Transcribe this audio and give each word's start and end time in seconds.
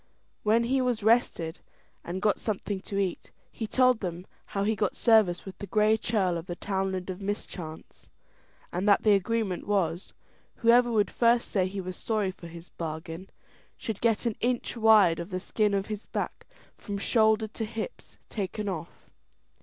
When 0.41 0.63
he 0.63 0.81
was 0.81 1.03
rested 1.03 1.59
and 2.03 2.23
got 2.23 2.39
something 2.39 2.81
to 2.81 2.97
eat, 2.97 3.29
he 3.51 3.67
told 3.67 3.99
them 3.99 4.25
how 4.47 4.63
he 4.63 4.75
got 4.75 4.95
service 4.95 5.45
with 5.45 5.55
the 5.59 5.67
Gray 5.67 5.95
Churl 5.95 6.39
of 6.39 6.47
the 6.47 6.55
Townland 6.55 7.11
of 7.11 7.21
Mischance, 7.21 8.09
and 8.71 8.89
that 8.89 9.03
the 9.03 9.13
agreement 9.13 9.67
was, 9.67 10.13
whoever 10.55 10.91
would 10.91 11.11
first 11.11 11.51
say 11.51 11.67
he 11.67 11.81
was 11.81 11.97
sorry 11.97 12.31
for 12.31 12.47
his 12.47 12.67
bargain, 12.69 13.29
should 13.77 14.01
get 14.01 14.25
an 14.25 14.35
inch 14.41 14.75
wide 14.75 15.19
of 15.19 15.29
the 15.29 15.39
skin 15.39 15.75
of 15.75 15.85
his 15.85 16.07
back, 16.07 16.47
from 16.79 16.97
shoulder 16.97 17.45
to 17.49 17.65
hips, 17.65 18.17
taken 18.27 18.67
off. 18.67 19.07